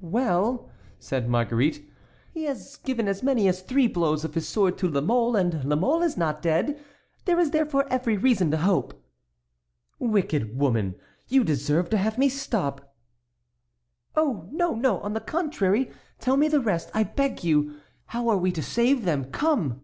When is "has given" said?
2.44-3.08